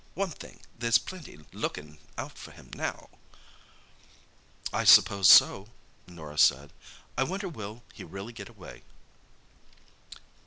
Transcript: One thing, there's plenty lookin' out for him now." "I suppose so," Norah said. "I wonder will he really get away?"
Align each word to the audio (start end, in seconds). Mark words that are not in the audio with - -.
One 0.15 0.31
thing, 0.31 0.61
there's 0.79 0.97
plenty 0.97 1.37
lookin' 1.53 1.99
out 2.17 2.35
for 2.35 2.49
him 2.49 2.71
now." 2.73 3.07
"I 4.73 4.83
suppose 4.83 5.29
so," 5.29 5.67
Norah 6.07 6.39
said. 6.39 6.73
"I 7.15 7.23
wonder 7.23 7.47
will 7.47 7.83
he 7.93 8.03
really 8.03 8.33
get 8.33 8.49
away?" 8.49 8.81